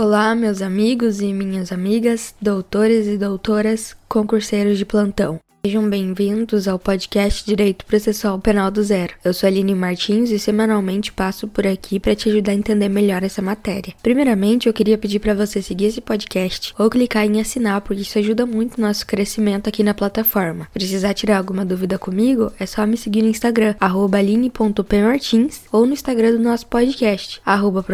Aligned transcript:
Olá, 0.00 0.32
meus 0.32 0.62
amigos 0.62 1.20
e 1.20 1.32
minhas 1.32 1.72
amigas, 1.72 2.32
doutores 2.40 3.08
e 3.08 3.18
doutoras, 3.18 3.96
concurseiros 4.08 4.78
de 4.78 4.86
plantão. 4.86 5.40
Sejam 5.68 5.86
bem-vindos 5.86 6.66
ao 6.66 6.78
podcast 6.78 7.44
Direito 7.44 7.84
Processual 7.84 8.38
Penal 8.38 8.70
do 8.70 8.82
Zero. 8.82 9.12
Eu 9.22 9.34
sou 9.34 9.46
Aline 9.46 9.74
Martins 9.74 10.30
e 10.30 10.38
semanalmente 10.38 11.12
passo 11.12 11.46
por 11.46 11.66
aqui 11.66 12.00
para 12.00 12.14
te 12.14 12.30
ajudar 12.30 12.52
a 12.52 12.54
entender 12.54 12.88
melhor 12.88 13.22
essa 13.22 13.42
matéria. 13.42 13.92
Primeiramente, 14.02 14.66
eu 14.66 14.72
queria 14.72 14.96
pedir 14.96 15.18
para 15.18 15.34
você 15.34 15.60
seguir 15.60 15.84
esse 15.84 16.00
podcast 16.00 16.74
ou 16.78 16.88
clicar 16.88 17.26
em 17.26 17.38
assinar, 17.38 17.82
porque 17.82 18.00
isso 18.00 18.18
ajuda 18.18 18.46
muito 18.46 18.80
no 18.80 18.86
nosso 18.86 19.06
crescimento 19.06 19.68
aqui 19.68 19.82
na 19.82 19.92
plataforma. 19.92 20.68
Precisar 20.72 21.12
tirar 21.12 21.36
alguma 21.36 21.66
dúvida 21.66 21.98
comigo, 21.98 22.50
é 22.58 22.64
só 22.64 22.86
me 22.86 22.96
seguir 22.96 23.20
no 23.20 23.28
Instagram, 23.28 23.74
aline.pmartins, 23.78 25.60
ou 25.70 25.84
no 25.84 25.92
Instagram 25.92 26.32
do 26.32 26.38
nosso 26.38 26.66
podcast, 26.66 27.42
arroba 27.44 27.84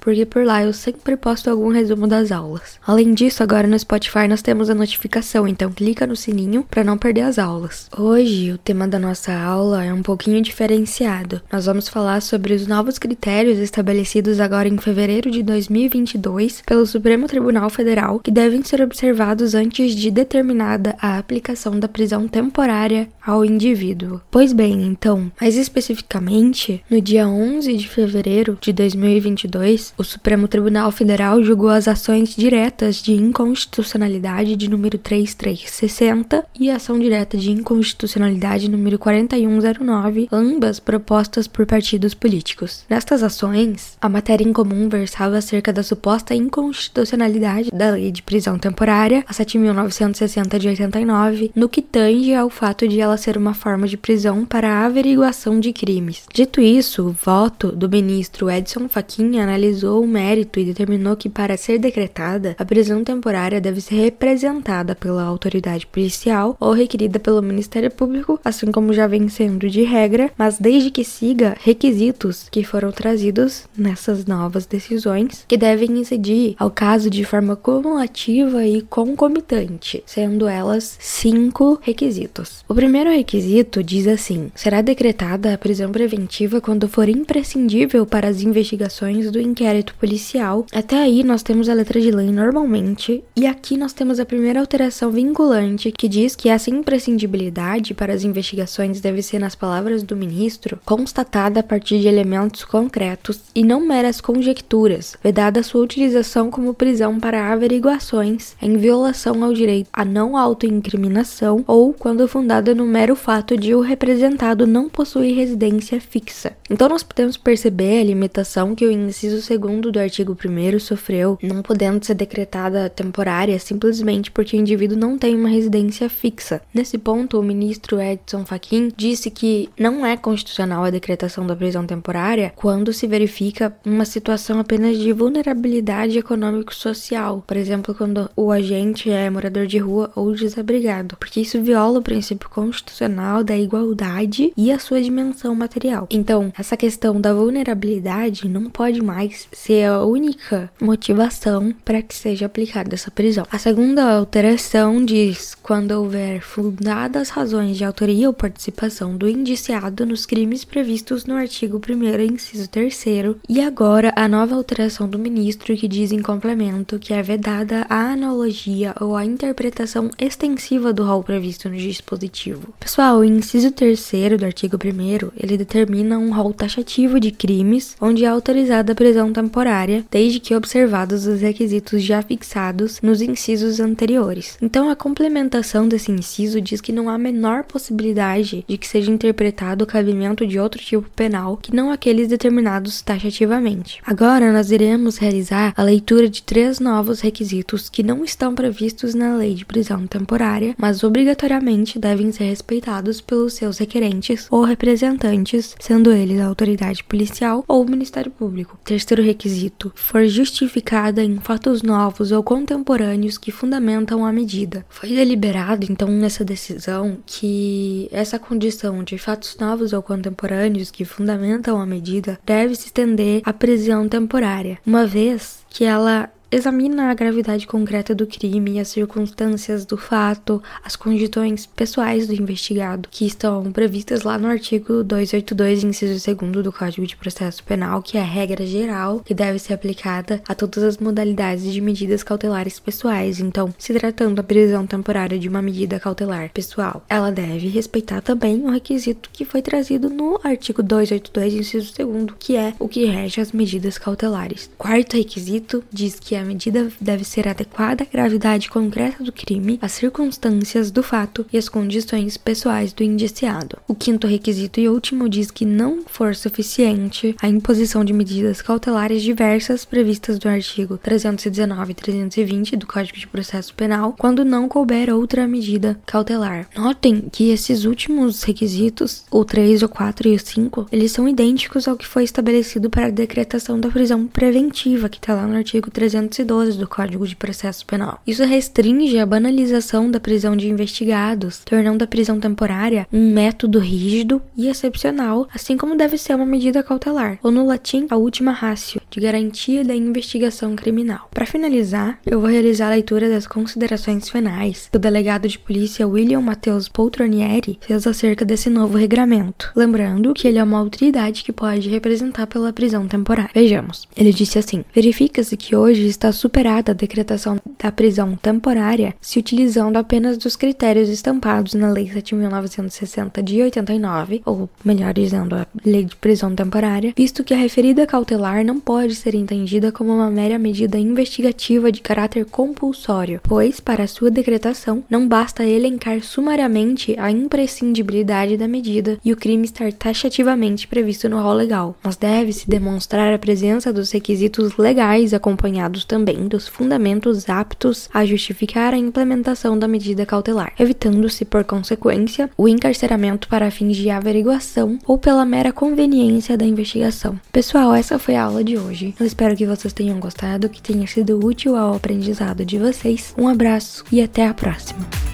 porque 0.00 0.26
por 0.26 0.44
lá 0.44 0.64
eu 0.64 0.72
sempre 0.72 1.16
posto 1.16 1.48
algum 1.48 1.68
resumo 1.68 2.08
das 2.08 2.32
aulas. 2.32 2.80
Além 2.84 3.14
disso, 3.14 3.44
agora 3.44 3.68
no 3.68 3.78
Spotify 3.78 4.26
nós 4.26 4.42
temos 4.42 4.68
a 4.68 4.74
notificação 4.74 5.46
então 5.60 5.70
clica 5.70 6.06
no 6.06 6.16
sininho 6.16 6.64
para 6.70 6.82
não 6.82 6.96
perder 6.96 7.20
as 7.20 7.38
aulas. 7.38 7.86
Hoje 7.94 8.50
o 8.50 8.56
tema 8.56 8.88
da 8.88 8.98
nossa 8.98 9.30
aula 9.30 9.84
é 9.84 9.92
um 9.92 10.02
pouquinho 10.02 10.40
diferenciado. 10.40 11.42
Nós 11.52 11.66
vamos 11.66 11.86
falar 11.86 12.22
sobre 12.22 12.54
os 12.54 12.66
novos 12.66 12.98
critérios 12.98 13.58
estabelecidos 13.58 14.40
agora 14.40 14.66
em 14.66 14.78
fevereiro 14.78 15.30
de 15.30 15.42
2022 15.42 16.62
pelo 16.64 16.86
Supremo 16.86 17.26
Tribunal 17.26 17.68
Federal 17.68 18.20
que 18.20 18.30
devem 18.30 18.62
ser 18.62 18.80
observados 18.80 19.54
antes 19.54 19.94
de 19.94 20.10
determinada 20.10 20.96
a 20.98 21.18
aplicação 21.18 21.78
da 21.78 21.86
prisão 21.86 22.26
temporária 22.26 23.10
ao 23.22 23.44
indivíduo. 23.44 24.22
Pois 24.30 24.54
bem, 24.54 24.86
então, 24.86 25.30
mais 25.38 25.56
especificamente, 25.56 26.82
no 26.88 27.02
dia 27.02 27.28
11 27.28 27.76
de 27.76 27.86
fevereiro 27.86 28.56
de 28.62 28.72
2022, 28.72 29.92
o 29.98 30.04
Supremo 30.04 30.48
Tribunal 30.48 30.90
Federal 30.90 31.42
julgou 31.42 31.68
as 31.68 31.86
ações 31.86 32.34
diretas 32.34 33.02
de 33.02 33.12
inconstitucionalidade 33.12 34.56
de 34.56 34.70
número 34.70 34.96
3 34.96 35.34
360 35.40 36.44
e 36.60 36.70
ação 36.70 36.98
direta 36.98 37.38
de 37.38 37.50
inconstitucionalidade 37.50 38.70
número 38.70 38.98
4109, 38.98 40.28
ambas 40.30 40.78
propostas 40.78 41.48
por 41.48 41.64
partidos 41.64 42.12
políticos. 42.12 42.84
Nestas 42.90 43.22
ações, 43.22 43.96
a 44.02 44.08
matéria 44.08 44.44
em 44.46 44.52
comum 44.52 44.86
versava 44.86 45.38
acerca 45.38 45.72
da 45.72 45.82
suposta 45.82 46.34
inconstitucionalidade 46.34 47.70
da 47.72 47.92
Lei 47.92 48.12
de 48.12 48.22
Prisão 48.22 48.58
Temporária, 48.58 49.24
a 49.26 49.32
7.960 49.32 50.58
de 50.58 50.68
89, 50.68 51.52
no 51.54 51.70
que 51.70 51.80
tange 51.80 52.34
ao 52.34 52.50
fato 52.50 52.86
de 52.86 53.00
ela 53.00 53.16
ser 53.16 53.38
uma 53.38 53.54
forma 53.54 53.88
de 53.88 53.96
prisão 53.96 54.44
para 54.44 54.68
a 54.68 54.84
averiguação 54.84 55.58
de 55.58 55.72
crimes. 55.72 56.24
Dito 56.34 56.60
isso, 56.60 57.06
o 57.06 57.12
voto 57.12 57.72
do 57.72 57.88
ministro 57.88 58.50
Edson 58.50 58.90
Fachin 58.90 59.38
analisou 59.38 60.04
o 60.04 60.06
mérito 60.06 60.60
e 60.60 60.66
determinou 60.66 61.16
que, 61.16 61.30
para 61.30 61.56
ser 61.56 61.78
decretada, 61.78 62.54
a 62.58 62.64
prisão 62.64 63.02
temporária 63.02 63.58
deve 63.58 63.80
ser 63.80 63.94
representada 63.94 64.94
pela 64.94 65.29
autoridade 65.30 65.86
policial 65.86 66.56
ou 66.60 66.72
requerida 66.72 67.18
pelo 67.18 67.42
Ministério 67.42 67.90
Público, 67.90 68.40
assim 68.44 68.70
como 68.70 68.92
já 68.92 69.06
vem 69.06 69.28
sendo 69.28 69.68
de 69.68 69.82
regra, 69.82 70.30
mas 70.36 70.58
desde 70.58 70.90
que 70.90 71.04
siga 71.04 71.56
requisitos 71.60 72.48
que 72.50 72.64
foram 72.64 72.92
trazidos 72.92 73.64
nessas 73.76 74.26
novas 74.26 74.66
decisões, 74.66 75.44
que 75.48 75.56
devem 75.56 75.98
incidir 75.98 76.54
ao 76.58 76.70
caso 76.70 77.08
de 77.10 77.24
forma 77.24 77.56
cumulativa 77.56 78.66
e 78.66 78.82
concomitante, 78.82 80.02
sendo 80.06 80.46
elas 80.46 80.96
cinco 81.00 81.78
requisitos. 81.82 82.64
O 82.68 82.74
primeiro 82.74 83.10
requisito 83.10 83.82
diz 83.82 84.06
assim: 84.06 84.50
será 84.54 84.80
decretada 84.80 85.54
a 85.54 85.58
prisão 85.58 85.90
preventiva 85.90 86.60
quando 86.60 86.88
for 86.88 87.08
imprescindível 87.08 88.04
para 88.06 88.28
as 88.28 88.42
investigações 88.42 89.30
do 89.30 89.40
inquérito 89.40 89.94
policial. 89.94 90.66
Até 90.72 90.96
aí 90.96 91.22
nós 91.22 91.42
temos 91.42 91.68
a 91.68 91.74
letra 91.74 92.00
de 92.00 92.10
lei 92.10 92.30
normalmente, 92.30 93.22
e 93.36 93.46
aqui 93.46 93.76
nós 93.76 93.92
temos 93.92 94.20
a 94.20 94.26
primeira 94.26 94.60
alteração 94.60 95.10
vinculante 95.20 95.92
que 95.92 96.08
diz 96.08 96.34
que 96.34 96.48
essa 96.48 96.70
imprescindibilidade 96.70 97.92
para 97.92 98.14
as 98.14 98.24
investigações 98.24 99.00
deve 99.00 99.20
ser, 99.20 99.38
nas 99.38 99.54
palavras 99.54 100.02
do 100.02 100.16
ministro, 100.16 100.80
constatada 100.84 101.60
a 101.60 101.62
partir 101.62 102.00
de 102.00 102.08
elementos 102.08 102.64
concretos 102.64 103.40
e 103.54 103.62
não 103.62 103.86
meras 103.86 104.20
conjecturas, 104.20 105.16
vedada 105.22 105.62
sua 105.62 105.82
utilização 105.82 106.50
como 106.50 106.72
prisão 106.72 107.20
para 107.20 107.52
averiguações 107.52 108.54
em 108.62 108.78
violação 108.78 109.44
ao 109.44 109.52
direito 109.52 109.90
à 109.92 110.04
não 110.04 110.36
autoincriminação 110.36 111.62
ou 111.66 111.92
quando 111.92 112.26
fundada 112.26 112.74
no 112.74 112.86
mero 112.86 113.14
fato 113.14 113.56
de 113.56 113.74
o 113.74 113.80
representado 113.80 114.66
não 114.66 114.88
possuir 114.88 115.36
residência 115.36 116.00
fixa. 116.00 116.52
Então 116.70 116.88
nós 116.88 117.02
podemos 117.02 117.36
perceber 117.36 118.00
a 118.00 118.04
limitação 118.04 118.74
que 118.74 118.86
o 118.86 118.90
inciso 118.90 119.42
segundo 119.42 119.92
do 119.92 120.00
artigo 120.00 120.34
1 120.34 120.78
sofreu, 120.78 121.38
não 121.42 121.60
podendo 121.60 122.04
ser 122.04 122.14
decretada 122.14 122.88
temporária 122.88 123.58
simplesmente 123.58 124.30
porque 124.30 124.56
o 124.56 124.60
indivíduo 124.60 124.96
não 124.96 125.09
tem 125.18 125.36
uma 125.36 125.48
residência 125.48 126.08
fixa. 126.08 126.60
Nesse 126.72 126.98
ponto, 126.98 127.38
o 127.38 127.42
ministro 127.42 128.00
Edson 128.00 128.44
Fachin 128.44 128.92
disse 128.96 129.30
que 129.30 129.68
não 129.78 130.04
é 130.04 130.16
constitucional 130.16 130.84
a 130.84 130.90
decretação 130.90 131.46
da 131.46 131.56
prisão 131.56 131.86
temporária 131.86 132.52
quando 132.56 132.92
se 132.92 133.06
verifica 133.06 133.74
uma 133.84 134.04
situação 134.04 134.58
apenas 134.58 134.98
de 134.98 135.12
vulnerabilidade 135.12 136.18
econômico-social, 136.18 137.42
por 137.46 137.56
exemplo, 137.56 137.94
quando 137.94 138.30
o 138.36 138.50
agente 138.50 139.10
é 139.10 139.28
morador 139.30 139.66
de 139.66 139.78
rua 139.78 140.10
ou 140.14 140.34
desabrigado, 140.34 141.16
porque 141.18 141.40
isso 141.40 141.60
viola 141.62 141.98
o 141.98 142.02
princípio 142.02 142.48
constitucional 142.48 143.42
da 143.42 143.56
igualdade 143.56 144.52
e 144.56 144.72
a 144.72 144.78
sua 144.78 145.00
dimensão 145.00 145.54
material. 145.54 146.06
Então, 146.10 146.52
essa 146.58 146.76
questão 146.76 147.20
da 147.20 147.32
vulnerabilidade 147.32 148.48
não 148.48 148.70
pode 148.70 149.02
mais 149.02 149.48
ser 149.52 149.86
a 149.86 150.04
única 150.04 150.70
motivação 150.80 151.74
para 151.84 152.02
que 152.02 152.14
seja 152.14 152.46
aplicada 152.46 152.94
essa 152.94 153.10
prisão. 153.10 153.46
A 153.50 153.58
segunda 153.58 154.16
alteração 154.16 154.99
diz 155.04 155.56
quando 155.62 155.92
houver 155.92 156.40
fundadas 156.40 157.30
razões 157.30 157.76
de 157.76 157.84
autoria 157.84 158.28
ou 158.28 158.34
participação 158.34 159.16
do 159.16 159.28
indiciado 159.28 160.04
nos 160.04 160.26
crimes 160.26 160.64
previstos 160.64 161.24
no 161.24 161.36
artigo 161.36 161.80
1 161.80 162.22
inciso 162.22 162.68
3 162.68 163.04
e 163.48 163.60
agora 163.60 164.12
a 164.14 164.28
nova 164.28 164.54
alteração 164.54 165.08
do 165.08 165.18
ministro 165.18 165.76
que 165.76 165.88
diz 165.88 166.12
em 166.12 166.20
complemento 166.20 166.98
que 166.98 167.14
é 167.14 167.22
vedada 167.22 167.86
a 167.88 168.12
analogia 168.12 168.94
ou 169.00 169.16
a 169.16 169.24
interpretação 169.24 170.10
extensiva 170.18 170.92
do 170.92 171.04
rol 171.04 171.22
previsto 171.22 171.68
no 171.68 171.76
dispositivo. 171.76 172.74
Pessoal, 172.78 173.18
o 173.18 173.24
inciso 173.24 173.70
3 173.70 174.10
do 174.38 174.44
artigo 174.44 174.76
1 174.76 175.30
ele 175.36 175.56
determina 175.56 176.18
um 176.18 176.32
rol 176.32 176.52
taxativo 176.52 177.18
de 177.18 177.30
crimes 177.30 177.96
onde 178.00 178.24
é 178.24 178.28
autorizada 178.28 178.92
a 178.92 178.96
prisão 178.96 179.32
temporária 179.32 180.04
desde 180.10 180.40
que 180.40 180.54
observados 180.54 181.26
os 181.26 181.40
requisitos 181.40 182.02
já 182.02 182.20
fixados 182.22 183.00
nos 183.00 183.22
incisos 183.22 183.80
anteriores. 183.80 184.58
Então, 184.60 184.89
a 184.90 184.96
complementação 184.96 185.86
desse 185.86 186.10
inciso 186.10 186.60
diz 186.60 186.80
que 186.80 186.92
não 186.92 187.08
há 187.08 187.16
menor 187.16 187.62
possibilidade 187.62 188.64
de 188.66 188.76
que 188.76 188.86
seja 188.86 189.10
interpretado 189.10 189.84
o 189.84 189.86
cabimento 189.86 190.46
de 190.46 190.58
outro 190.58 190.80
tipo 190.80 191.08
penal 191.10 191.56
que 191.56 191.74
não 191.74 191.92
aqueles 191.92 192.28
determinados 192.28 193.00
taxativamente. 193.00 194.00
Agora, 194.04 194.52
nós 194.52 194.70
iremos 194.70 195.16
realizar 195.16 195.72
a 195.76 195.82
leitura 195.82 196.28
de 196.28 196.42
três 196.42 196.80
novos 196.80 197.20
requisitos 197.20 197.88
que 197.88 198.02
não 198.02 198.24
estão 198.24 198.54
previstos 198.54 199.14
na 199.14 199.36
lei 199.36 199.54
de 199.54 199.64
prisão 199.64 200.06
temporária, 200.06 200.74
mas 200.76 201.04
obrigatoriamente 201.04 201.98
devem 201.98 202.32
ser 202.32 202.44
respeitados 202.44 203.20
pelos 203.20 203.54
seus 203.54 203.78
requerentes 203.78 204.48
ou 204.50 204.64
representantes, 204.64 205.76
sendo 205.78 206.10
eles 206.12 206.40
a 206.40 206.46
autoridade 206.46 207.04
policial 207.04 207.64
ou 207.68 207.82
o 207.82 207.90
Ministério 207.90 208.30
Público. 208.30 208.78
Terceiro 208.84 209.22
requisito: 209.22 209.92
for 209.94 210.26
justificada 210.26 211.22
em 211.22 211.36
fatos 211.36 211.82
novos 211.82 212.32
ou 212.32 212.42
contemporâneos 212.42 213.38
que 213.38 213.52
fundamentam 213.52 214.24
a 214.24 214.32
medida 214.32 214.79
foi 214.88 215.10
deliberado, 215.10 215.86
então, 215.90 216.08
nessa 216.08 216.44
decisão 216.44 217.18
que 217.26 218.08
essa 218.12 218.38
condição 218.38 219.02
de 219.02 219.18
fatos 219.18 219.56
novos 219.58 219.92
ou 219.92 220.02
contemporâneos 220.02 220.90
que 220.90 221.04
fundamentam 221.04 221.80
a 221.80 221.86
medida 221.86 222.38
deve 222.44 222.74
se 222.74 222.86
estender 222.86 223.42
à 223.44 223.52
prisão 223.52 224.08
temporária, 224.08 224.78
uma 224.86 225.06
vez 225.06 225.64
que 225.68 225.84
ela 225.84 226.30
examina 226.50 227.10
a 227.10 227.14
gravidade 227.14 227.66
concreta 227.66 228.14
do 228.14 228.26
crime, 228.26 228.80
as 228.80 228.88
circunstâncias 228.88 229.84
do 229.84 229.96
fato, 229.96 230.60
as 230.84 230.96
condições 230.96 231.66
pessoais 231.66 232.26
do 232.26 232.34
investigado, 232.34 233.08
que 233.10 233.24
estão 233.24 233.70
previstas 233.70 234.22
lá 234.22 234.36
no 234.36 234.48
artigo 234.48 235.04
282, 235.04 235.84
inciso 235.84 236.34
2 236.34 236.64
do 236.64 236.72
Código 236.72 237.06
de 237.06 237.16
Processo 237.16 237.62
Penal, 237.62 238.02
que 238.02 238.18
é 238.18 238.20
a 238.20 238.24
regra 238.24 238.66
geral 238.66 239.20
que 239.20 239.34
deve 239.34 239.58
ser 239.58 239.74
aplicada 239.74 240.42
a 240.48 240.54
todas 240.54 240.82
as 240.82 240.98
modalidades 240.98 241.72
de 241.72 241.80
medidas 241.80 242.22
cautelares 242.22 242.80
pessoais. 242.80 243.38
Então, 243.38 243.72
se 243.78 243.94
tratando 243.94 244.36
da 244.36 244.42
prisão 244.42 244.86
temporária 244.86 245.38
de 245.38 245.48
uma 245.48 245.62
medida 245.62 246.00
cautelar 246.00 246.50
pessoal, 246.52 247.04
ela 247.08 247.30
deve 247.30 247.68
respeitar 247.68 248.20
também 248.20 248.60
o 248.62 248.70
requisito 248.70 249.30
que 249.32 249.44
foi 249.44 249.62
trazido 249.62 250.10
no 250.10 250.40
artigo 250.42 250.82
282, 250.82 251.54
inciso 251.54 251.94
2 251.96 252.34
que 252.38 252.56
é 252.56 252.74
o 252.78 252.88
que 252.88 253.04
rege 253.04 253.40
as 253.40 253.52
medidas 253.52 253.98
cautelares. 253.98 254.70
Quarto 254.76 255.16
requisito 255.16 255.84
diz 255.92 256.18
que 256.18 256.39
a 256.40 256.44
medida 256.44 256.90
deve 257.00 257.24
ser 257.24 257.46
adequada 257.46 258.04
à 258.04 258.06
gravidade 258.06 258.70
concreta 258.70 259.22
do 259.22 259.32
crime, 259.32 259.78
às 259.82 259.92
circunstâncias 259.92 260.90
do 260.90 261.02
fato 261.02 261.46
e 261.52 261.58
às 261.58 261.68
condições 261.68 262.36
pessoais 262.36 262.92
do 262.92 263.04
indiciado. 263.04 263.78
O 263.86 263.94
quinto 263.94 264.26
requisito 264.26 264.80
e 264.80 264.88
último 264.88 265.28
diz 265.28 265.50
que 265.50 265.64
não 265.64 266.02
for 266.06 266.34
suficiente 266.34 267.36
a 267.40 267.48
imposição 267.48 268.04
de 268.04 268.12
medidas 268.12 268.62
cautelares 268.62 269.22
diversas 269.22 269.84
previstas 269.84 270.38
no 270.40 270.50
artigo 270.50 270.96
319 270.98 271.92
e 271.92 271.94
320 271.94 272.76
do 272.76 272.86
Código 272.86 273.18
de 273.18 273.26
Processo 273.26 273.74
Penal, 273.74 274.14
quando 274.18 274.44
não 274.44 274.68
couber 274.68 275.12
outra 275.14 275.46
medida 275.46 276.00
cautelar. 276.06 276.68
Notem 276.76 277.28
que 277.30 277.50
esses 277.50 277.84
últimos 277.84 278.42
requisitos, 278.42 279.24
o 279.30 279.44
3, 279.44 279.82
o 279.82 279.88
4 279.88 280.28
e 280.28 280.34
o 280.34 280.38
5, 280.38 280.86
eles 280.90 281.12
são 281.12 281.28
idênticos 281.28 281.86
ao 281.86 281.96
que 281.96 282.06
foi 282.06 282.24
estabelecido 282.24 282.88
para 282.88 283.06
a 283.06 283.10
decretação 283.10 283.78
da 283.78 283.88
prisão 283.88 284.26
preventiva, 284.26 285.08
que 285.08 285.18
está 285.18 285.34
lá 285.34 285.46
no 285.46 285.56
artigo 285.56 285.90
312 286.30 286.78
do 286.78 286.86
Código 286.86 287.26
de 287.26 287.36
Processo 287.36 287.84
Penal. 287.84 288.22
Isso 288.26 288.44
restringe 288.44 289.18
a 289.18 289.26
banalização 289.26 290.10
da 290.10 290.20
prisão 290.20 290.56
de 290.56 290.68
investigados, 290.68 291.62
tornando 291.64 292.04
a 292.04 292.06
prisão 292.06 292.38
temporária 292.38 293.06
um 293.12 293.32
método 293.32 293.78
rígido 293.78 294.40
e 294.56 294.68
excepcional, 294.68 295.48
assim 295.52 295.76
como 295.76 295.96
deve 295.96 296.16
ser 296.16 296.34
uma 296.34 296.46
medida 296.46 296.82
cautelar, 296.82 297.38
ou 297.42 297.50
no 297.50 297.66
latim, 297.66 298.06
a 298.10 298.16
última 298.16 298.52
ratio, 298.52 299.00
de 299.10 299.20
garantia 299.20 299.84
da 299.84 299.94
investigação 299.94 300.76
criminal. 300.76 301.28
Para 301.32 301.46
finalizar, 301.46 302.18
eu 302.24 302.40
vou 302.40 302.48
realizar 302.48 302.86
a 302.86 302.90
leitura 302.90 303.28
das 303.28 303.46
considerações 303.46 304.28
finais 304.28 304.88
que 304.90 304.96
o 304.96 305.00
delegado 305.00 305.48
de 305.48 305.58
polícia 305.58 306.06
William 306.06 306.40
Matheus 306.40 306.88
Poltronieri 306.88 307.78
fez 307.80 308.06
acerca 308.06 308.44
desse 308.44 308.70
novo 308.70 308.96
regramento, 308.96 309.72
lembrando 309.74 310.32
que 310.32 310.46
ele 310.46 310.58
é 310.58 310.64
uma 310.64 310.78
autoridade 310.78 311.42
que 311.42 311.52
pode 311.52 311.88
representar 311.88 312.46
pela 312.46 312.72
prisão 312.72 313.06
temporária. 313.08 313.50
Vejamos. 313.54 314.06
Ele 314.16 314.32
disse 314.32 314.58
assim: 314.58 314.84
Verifica-se 314.94 315.56
que 315.56 315.74
hoje 315.74 316.06
está 316.20 316.32
superada 316.32 316.92
a 316.92 316.94
decretação 316.94 317.58
da 317.78 317.90
prisão 317.90 318.36
temporária 318.36 319.14
se 319.22 319.38
utilizando 319.38 319.96
apenas 319.96 320.36
dos 320.36 320.54
critérios 320.54 321.08
estampados 321.08 321.72
na 321.72 321.90
Lei 321.90 322.10
7.960 322.10 323.42
de 323.42 323.62
89, 323.62 324.42
ou 324.44 324.68
melhor 324.84 325.14
dizendo, 325.14 325.54
a 325.54 325.66
Lei 325.84 326.04
de 326.04 326.14
Prisão 326.16 326.54
Temporária, 326.54 327.14
visto 327.16 327.42
que 327.42 327.54
a 327.54 327.56
referida 327.56 328.06
cautelar 328.06 328.62
não 328.64 328.78
pode 328.78 329.14
ser 329.14 329.34
entendida 329.34 329.90
como 329.90 330.12
uma 330.12 330.30
mera 330.30 330.58
medida 330.58 330.98
investigativa 330.98 331.90
de 331.90 332.02
caráter 332.02 332.44
compulsório, 332.44 333.40
pois, 333.42 333.80
para 333.80 334.06
sua 334.06 334.30
decretação, 334.30 335.02
não 335.08 335.26
basta 335.26 335.64
elencar 335.64 336.22
sumariamente 336.22 337.14
a 337.18 337.30
imprescindibilidade 337.30 338.58
da 338.58 338.68
medida 338.68 339.18
e 339.24 339.32
o 339.32 339.36
crime 339.36 339.64
estar 339.64 339.90
taxativamente 339.92 340.86
previsto 340.86 341.30
no 341.30 341.40
rol 341.40 341.54
legal, 341.54 341.96
mas 342.02 342.16
deve-se 342.16 342.68
demonstrar 342.68 343.32
a 343.32 343.38
presença 343.38 343.90
dos 343.90 344.10
requisitos 344.10 344.76
legais 344.76 345.32
acompanhados 345.32 346.09
também 346.10 346.48
dos 346.48 346.66
fundamentos 346.66 347.48
aptos 347.48 348.10
a 348.12 348.26
justificar 348.26 348.92
a 348.92 348.98
implementação 348.98 349.78
da 349.78 349.86
medida 349.86 350.26
cautelar, 350.26 350.72
evitando-se, 350.76 351.44
por 351.44 351.62
consequência, 351.62 352.50
o 352.58 352.66
encarceramento 352.66 353.46
para 353.46 353.70
fins 353.70 353.96
de 353.96 354.10
averiguação 354.10 354.98
ou 355.06 355.16
pela 355.16 355.46
mera 355.46 355.72
conveniência 355.72 356.58
da 356.58 356.64
investigação. 356.64 357.38
Pessoal, 357.52 357.94
essa 357.94 358.18
foi 358.18 358.34
a 358.34 358.42
aula 358.42 358.64
de 358.64 358.76
hoje. 358.76 359.14
Eu 359.20 359.24
espero 359.24 359.54
que 359.54 359.64
vocês 359.64 359.92
tenham 359.92 360.18
gostado, 360.18 360.68
que 360.68 360.82
tenha 360.82 361.06
sido 361.06 361.38
útil 361.46 361.76
ao 361.76 361.94
aprendizado 361.94 362.64
de 362.64 362.76
vocês. 362.76 363.32
Um 363.38 363.46
abraço 363.46 364.02
e 364.10 364.20
até 364.20 364.48
a 364.48 364.52
próxima. 364.52 365.29